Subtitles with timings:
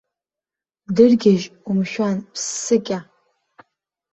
[0.95, 2.99] Дыргьежь, умшәан, ԥссыкьа!